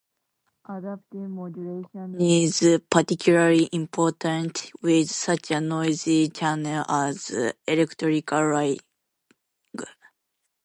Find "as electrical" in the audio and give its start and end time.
6.89-8.39